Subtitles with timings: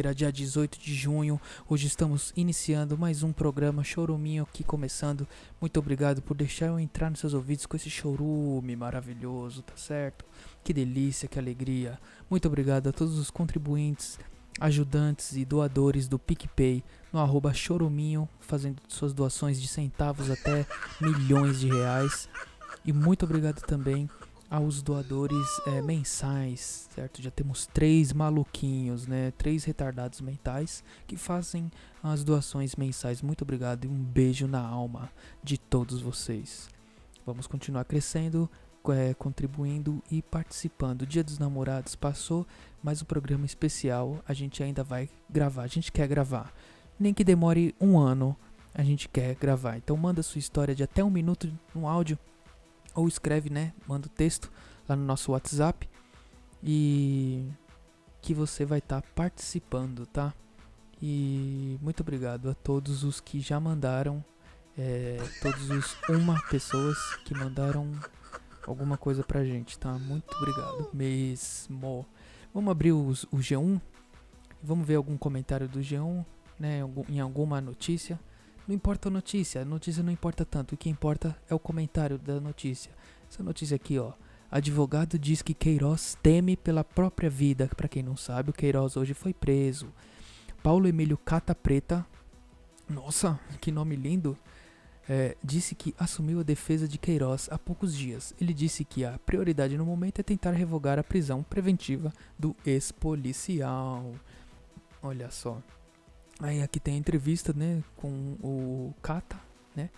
[0.00, 1.38] quinta-feira, dia 18 de junho.
[1.68, 5.28] Hoje estamos iniciando mais um programa Choruminho aqui começando.
[5.60, 10.24] Muito obrigado por deixar eu entrar nos seus ouvidos com esse chorume maravilhoso, tá certo?
[10.64, 11.98] Que delícia, que alegria.
[12.30, 14.18] Muito obrigado a todos os contribuintes,
[14.58, 16.82] ajudantes e doadores do PicPay
[17.12, 20.66] no arroba choruminho, fazendo suas doações de centavos até
[20.98, 22.26] milhões de reais.
[22.86, 24.08] E muito obrigado também
[24.50, 27.22] aos doadores é, mensais, certo?
[27.22, 29.30] Já temos três maluquinhos, né?
[29.38, 31.70] Três retardados mentais que fazem
[32.02, 33.22] as doações mensais.
[33.22, 35.08] Muito obrigado e um beijo na alma
[35.40, 36.68] de todos vocês.
[37.24, 38.50] Vamos continuar crescendo,
[38.88, 41.02] é, contribuindo e participando.
[41.02, 42.44] O Dia dos Namorados passou,
[42.82, 45.62] mas o programa especial a gente ainda vai gravar.
[45.62, 46.52] A gente quer gravar,
[46.98, 48.36] nem que demore um ano.
[48.74, 49.76] A gente quer gravar.
[49.76, 52.18] Então manda sua história de até um minuto no áudio
[52.94, 53.72] ou escreve, né?
[53.86, 54.50] Manda o texto
[54.88, 55.88] lá no nosso WhatsApp
[56.62, 57.48] e
[58.20, 60.34] que você vai estar tá participando, tá?
[61.02, 64.22] E muito obrigado a todos os que já mandaram,
[64.76, 67.90] é, todos os uma pessoas que mandaram
[68.66, 69.98] alguma coisa pra gente, tá?
[69.98, 72.06] Muito obrigado mesmo.
[72.52, 73.80] Vamos abrir os, o G1
[74.62, 76.24] vamos ver algum comentário do G1,
[76.58, 76.80] né?
[77.08, 78.20] Em alguma notícia.
[78.70, 80.76] Não importa a notícia, a notícia não importa tanto.
[80.76, 82.92] O que importa é o comentário da notícia.
[83.28, 84.12] Essa notícia aqui, ó.
[84.48, 87.68] Advogado diz que Queiroz teme pela própria vida.
[87.76, 89.92] Para quem não sabe, o Queiroz hoje foi preso.
[90.62, 92.06] Paulo Emílio Cata Preta,
[92.88, 94.38] nossa, que nome lindo,
[95.08, 98.32] é, disse que assumiu a defesa de Queiroz há poucos dias.
[98.40, 104.14] Ele disse que a prioridade no momento é tentar revogar a prisão preventiva do ex-policial.
[105.02, 105.60] Olha só.
[106.40, 109.38] Aí aqui tem a entrevista, né, com o Kata,
[109.76, 109.90] né?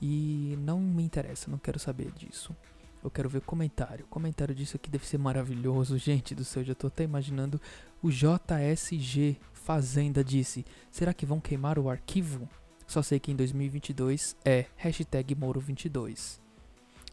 [0.00, 2.56] E não me interessa, não quero saber disso.
[3.02, 4.06] Eu quero ver comentário.
[4.06, 5.96] Comentário disso aqui deve ser maravilhoso.
[5.98, 7.60] Gente do céu, já tô até imaginando.
[8.02, 12.48] O JSG Fazenda disse: Será que vão queimar o arquivo?
[12.86, 16.40] Só sei que em 2022 é hashtag Moro22.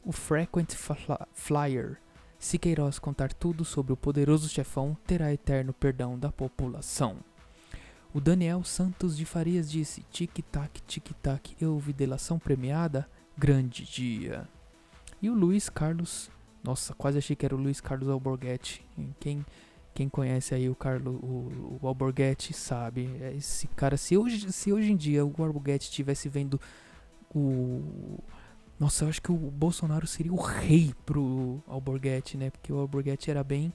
[0.04, 0.74] O Frequent
[1.34, 1.98] Flyer.
[2.40, 7.18] Se Queiroz contar tudo sobre o poderoso chefão, terá eterno perdão da população.
[8.18, 13.08] O Daniel Santos de Farias disse: tic-tac, tic-tac, eu ouvi delação premiada?
[13.38, 14.50] Grande dia.
[15.22, 16.28] E o Luiz Carlos,
[16.64, 18.84] nossa, quase achei que era o Luiz Carlos Alborguete.
[19.20, 19.46] Quem,
[19.94, 23.08] quem conhece aí o Carlos, o, o sabe.
[23.22, 26.60] É esse cara, se hoje, se hoje em dia o Alborguete estivesse vendo
[27.36, 28.18] o.
[28.80, 32.50] Nossa, eu acho que o Bolsonaro seria o rei pro Alborguete, né?
[32.50, 33.72] Porque o Alborguete era bem.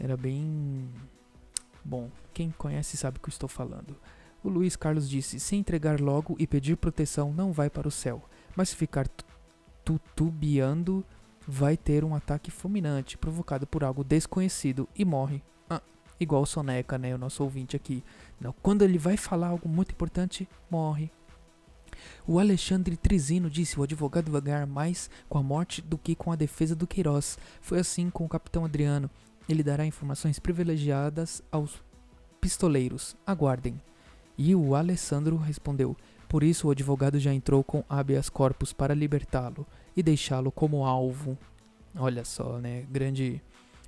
[0.00, 0.90] Era bem
[1.90, 3.96] Bom, quem conhece sabe o que estou falando.
[4.44, 8.22] O Luiz Carlos disse: se entregar logo e pedir proteção, não vai para o céu,
[8.54, 9.08] mas se ficar
[9.84, 11.04] tutubiando,
[11.44, 15.42] vai ter um ataque fulminante provocado por algo desconhecido e morre.
[15.68, 15.82] Ah,
[16.20, 17.12] igual o Soneca, né?
[17.12, 18.04] O nosso ouvinte aqui.
[18.40, 21.10] Não, quando ele vai falar algo muito importante, morre.
[22.24, 26.30] O Alexandre Trizino disse: o advogado vai ganhar mais com a morte do que com
[26.30, 27.36] a defesa do Queiroz.
[27.60, 29.10] Foi assim com o capitão Adriano.
[29.50, 31.82] Ele dará informações privilegiadas aos
[32.40, 33.16] pistoleiros.
[33.26, 33.82] Aguardem.
[34.38, 35.96] E o Alessandro respondeu:
[36.28, 39.66] Por isso o advogado já entrou com habeas corpus para libertá-lo
[39.96, 41.36] e deixá-lo como alvo.
[41.96, 42.86] Olha só, né?
[42.88, 43.42] Grande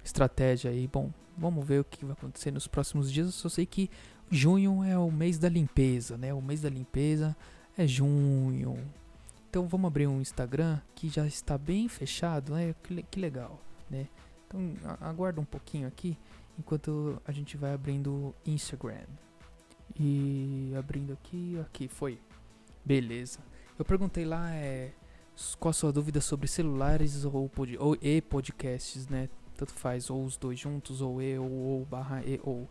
[0.04, 0.88] estratégia aí.
[0.88, 3.26] Bom, vamos ver o que vai acontecer nos próximos dias.
[3.26, 3.88] Eu só sei que
[4.28, 6.34] junho é o mês da limpeza, né?
[6.34, 7.36] O mês da limpeza
[7.78, 8.76] é junho.
[9.48, 12.74] Então vamos abrir um Instagram que já está bem fechado, né?
[12.82, 14.08] Que, legal, né?
[14.52, 16.16] Então aguarda um pouquinho aqui
[16.58, 19.06] enquanto a gente vai abrindo Instagram.
[19.98, 22.18] E abrindo aqui, aqui foi.
[22.84, 23.40] Beleza.
[23.78, 24.92] Eu perguntei lá é,
[25.58, 29.28] qual a sua dúvida sobre celulares ou, pod, ou e podcasts, né?
[29.56, 32.68] Tanto faz, ou os dois juntos, ou e, ou, ou barra e, ou.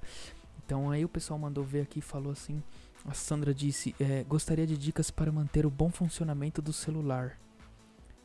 [0.65, 2.61] Então aí o pessoal mandou ver aqui e falou assim.
[3.05, 7.37] A Sandra disse: é, gostaria de dicas para manter o bom funcionamento do celular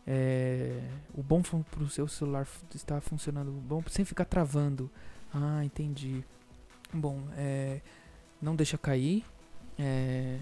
[0.07, 0.81] é,
[1.15, 4.91] o bom para o seu celular está funcionando bom sem ficar travando.
[5.35, 6.25] Ah, entendi.
[6.93, 7.81] Bom, é,
[8.41, 9.25] não deixa cair
[9.79, 10.39] é,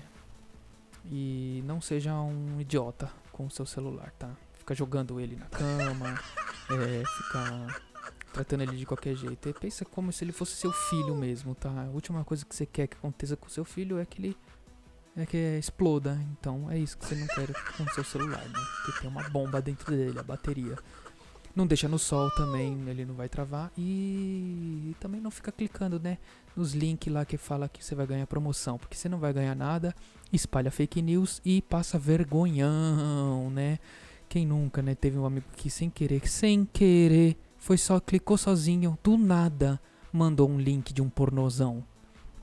[1.06, 4.30] e não seja um idiota com o seu celular, tá?
[4.58, 6.20] Fica jogando ele na cama,
[6.70, 7.82] é, fica
[8.32, 9.48] tratando ele de qualquer jeito.
[9.48, 11.70] E pensa como se ele fosse seu filho mesmo, tá?
[11.70, 14.36] A última coisa que você quer que aconteça com seu filho é que ele
[15.16, 16.18] é que exploda.
[16.32, 18.60] Então é isso que você não quer com seu celular, né?
[18.84, 20.76] Porque tem uma bomba dentro dele, a bateria.
[21.54, 23.70] Não deixa no sol também, ele não vai travar.
[23.78, 26.18] E também não fica clicando, né?
[26.56, 28.76] Nos links lá que fala que você vai ganhar promoção.
[28.76, 29.94] Porque você não vai ganhar nada,
[30.32, 33.78] espalha fake news e passa vergonhão, né?
[34.28, 34.96] Quem nunca, né?
[34.96, 39.80] Teve um amigo que sem querer, sem querer, foi só, clicou sozinho, do nada,
[40.12, 41.84] mandou um link de um pornozão,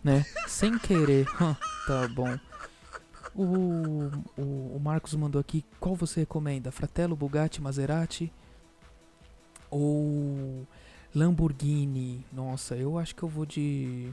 [0.01, 0.25] né?
[0.47, 1.27] sem querer.
[1.85, 2.39] tá bom.
[3.33, 6.72] O, o, o Marcos mandou aqui, qual você recomenda?
[6.72, 8.31] Fratello, Bugatti, Maserati?
[9.72, 10.68] ou
[11.16, 12.25] Lamborghini.
[12.31, 14.12] Nossa, eu acho que eu vou de.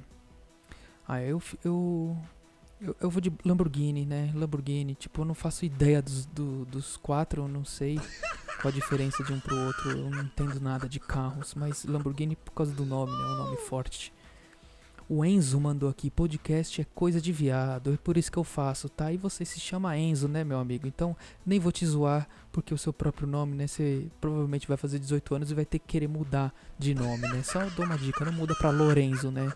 [1.06, 2.16] Ah, eu, eu,
[2.80, 4.32] eu, eu vou de Lamborghini, né?
[4.34, 4.94] Lamborghini.
[4.94, 7.98] Tipo, eu não faço ideia dos, do, dos quatro, eu não sei
[8.60, 9.90] qual a diferença de um pro outro.
[9.90, 13.24] Eu não entendo nada de carros, mas Lamborghini por causa do nome, né?
[13.24, 14.12] Um nome forte.
[15.10, 18.90] O Enzo mandou aqui, podcast é coisa de viado, é por isso que eu faço,
[18.90, 19.10] tá?
[19.10, 20.86] E você se chama Enzo, né, meu amigo?
[20.86, 21.16] Então,
[21.46, 25.34] nem vou te zoar, porque o seu próprio nome, né, você provavelmente vai fazer 18
[25.34, 27.42] anos e vai ter que querer mudar de nome, né?
[27.42, 29.50] Só dou uma dica, não muda pra Lorenzo, né?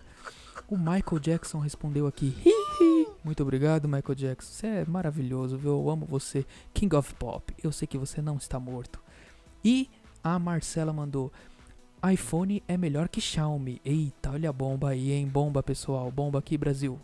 [0.67, 2.35] O Michael Jackson respondeu aqui.
[3.23, 4.51] Muito obrigado, Michael Jackson.
[4.51, 5.73] Você é maravilhoso, viu?
[5.73, 6.47] Eu amo você.
[6.73, 7.53] King of Pop.
[7.63, 8.99] Eu sei que você não está morto.
[9.63, 9.87] E
[10.23, 11.31] a Marcela mandou
[12.11, 13.79] iPhone é melhor que Xiaomi.
[13.85, 15.25] Eita, olha a bomba aí, hein?
[15.25, 16.11] Bomba, pessoal.
[16.11, 16.99] Bomba aqui, Brasil.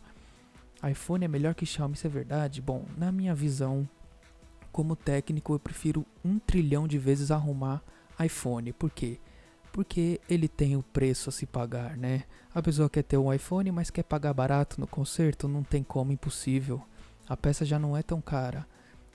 [0.83, 2.61] iPhone é melhor que Xiaomi, isso é verdade?
[2.61, 3.87] Bom, na minha visão,
[4.73, 7.81] como técnico, eu prefiro um trilhão de vezes arrumar
[8.19, 8.73] iPhone.
[8.73, 9.19] Por quê?
[9.71, 12.23] Porque ele tem o preço a se pagar, né?
[12.53, 16.11] A pessoa quer ter um iPhone, mas quer pagar barato no conserto, não tem como,
[16.11, 16.81] impossível.
[17.25, 18.67] A peça já não é tão cara.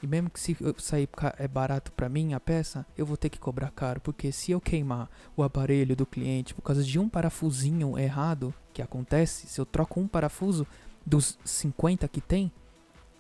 [0.05, 1.09] E mesmo que se sair
[1.39, 4.61] é barato para mim a peça, eu vou ter que cobrar caro, porque se eu
[4.61, 9.65] queimar o aparelho do cliente por causa de um parafusinho errado que acontece, se eu
[9.65, 10.67] troco um parafuso
[11.07, 12.53] dos 50 que tem,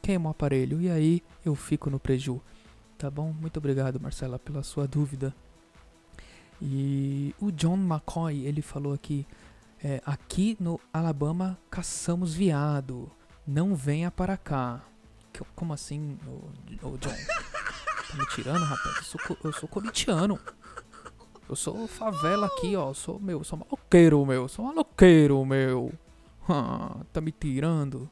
[0.02, 2.38] queima o aparelho e aí eu fico no preju.
[2.98, 3.32] Tá bom?
[3.32, 5.34] Muito obrigado, Marcela, pela sua dúvida.
[6.60, 9.26] E o John McCoy, ele falou aqui,
[9.82, 13.10] é, aqui no Alabama caçamos viado,
[13.46, 14.82] não venha para cá.
[15.54, 17.10] Como assim, ô, ô John?
[17.10, 18.96] Tá me tirando, rapaz?
[18.96, 20.38] Eu sou, eu sou corintiano.
[21.48, 22.90] Eu sou favela aqui, ó.
[22.90, 24.42] Eu sou, meu, eu sou maloqueiro, meu.
[24.42, 25.92] Eu sou maloqueiro, meu.
[26.48, 28.08] Ah, tá me tirando.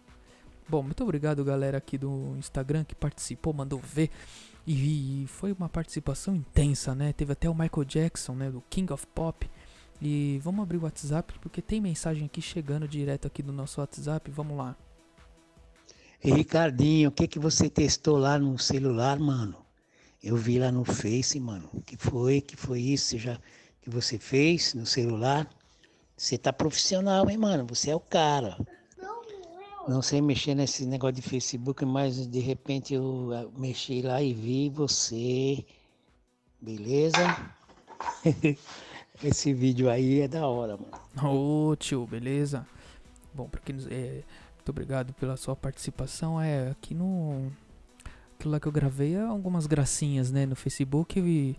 [0.69, 4.11] Bom, muito obrigado, galera aqui do Instagram que participou, mandou ver.
[4.67, 7.13] E, foi uma participação intensa, né?
[7.13, 8.51] Teve até o Michael Jackson, né?
[8.51, 9.51] Do King of Pop.
[10.01, 14.31] E vamos abrir o WhatsApp, porque tem mensagem aqui chegando direto aqui do nosso WhatsApp.
[14.31, 14.77] Vamos lá.
[16.31, 19.57] Ricardinho, o que que você testou lá no celular, mano?
[20.23, 21.69] Eu vi lá no Face, mano.
[21.85, 22.41] Que foi?
[22.41, 23.41] que foi isso já
[23.81, 25.51] que você fez no celular?
[26.17, 27.67] Você tá profissional, hein, mano?
[27.67, 28.57] Você é o cara.
[29.89, 34.71] Não sei mexer nesse negócio de Facebook, mas de repente eu mexi lá e vi
[34.71, 35.65] você.
[36.61, 37.53] Beleza?
[39.25, 41.29] Esse vídeo aí é da hora, mano.
[41.37, 42.65] Ô, tio, beleza?
[43.35, 44.23] Bom, pra quem é,
[44.62, 46.41] muito obrigado pela sua participação.
[46.41, 47.50] É, aqui no.
[48.38, 50.47] Aquilo lá que eu gravei é algumas gracinhas, né?
[50.47, 51.56] No Facebook e.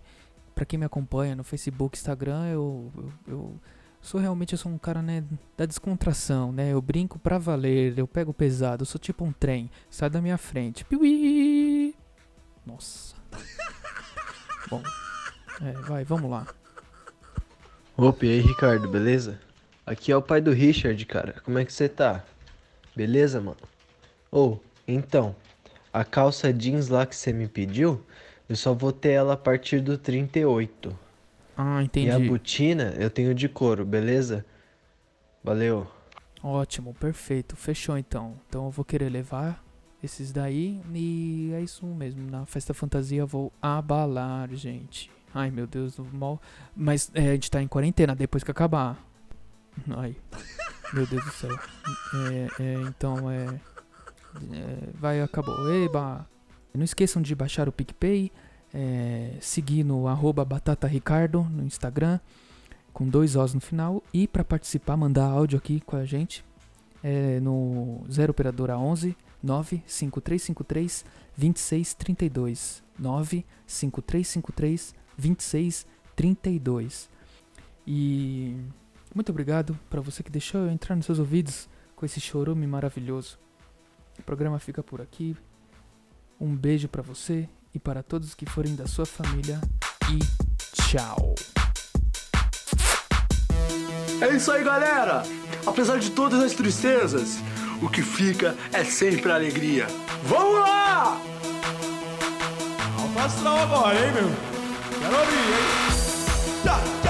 [0.54, 3.60] Pra quem me acompanha no Facebook, Instagram, eu, eu, eu
[4.00, 5.24] sou realmente eu sou um cara né,
[5.56, 6.72] da descontração, né?
[6.72, 10.38] Eu brinco pra valer, eu pego pesado, eu sou tipo um trem, sai da minha
[10.38, 10.84] frente.
[10.84, 11.96] Piuí!
[12.64, 13.16] Nossa.
[14.70, 14.80] Bom,
[15.60, 16.46] é, vai, vamos lá.
[17.96, 19.40] Opa, e aí, Ricardo, beleza?
[19.84, 21.40] Aqui é o pai do Richard, cara.
[21.44, 22.24] Como é que você tá?
[22.96, 23.56] Beleza, mano?
[24.30, 25.34] Ou, oh, então,
[25.92, 28.04] a calça jeans lá que você me pediu,
[28.48, 30.96] eu só vou ter ela a partir do 38.
[31.56, 32.08] Ah, entendi.
[32.08, 34.44] E a botina eu tenho de couro, beleza?
[35.42, 35.86] Valeu.
[36.42, 37.56] Ótimo, perfeito.
[37.56, 38.34] Fechou então.
[38.48, 39.64] Então eu vou querer levar
[40.02, 42.30] esses daí e é isso mesmo.
[42.30, 45.10] Na festa fantasia eu vou abalar, gente.
[45.34, 46.40] Ai meu Deus, mal.
[46.76, 48.98] Mas é, a gente tá em quarentena depois que acabar.
[49.96, 50.16] Ai.
[50.94, 51.50] Meu Deus do céu.
[52.14, 53.46] É, é, então é,
[54.52, 55.68] é, Vai, acabou.
[55.68, 56.24] Eba!
[56.72, 58.30] Não esqueçam de baixar o PicPay.
[58.72, 62.20] É, seguir no arroba batataricardo no Instagram.
[62.92, 64.04] Com dois Os no final.
[64.12, 66.44] E para participar, mandar áudio aqui com a gente.
[67.02, 71.04] É, no 0 Operadora 11 95353
[71.36, 72.84] 2632.
[72.96, 77.10] 95353 2632.
[77.84, 78.56] E
[79.14, 83.38] muito obrigado para você que deixou eu entrar nos seus ouvidos com esse chorume maravilhoso.
[84.18, 85.36] O programa fica por aqui.
[86.40, 89.60] Um beijo para você e para todos que forem da sua família
[90.10, 90.18] e
[90.82, 91.34] tchau.
[94.20, 95.22] É isso aí, galera!
[95.66, 97.38] Apesar de todas as tristezas,
[97.82, 99.86] o que fica é sempre alegria.
[100.24, 101.20] Vamos lá!
[103.24, 104.30] Astral agora, hein, meu?
[105.00, 107.03] Quero ouvir, hein?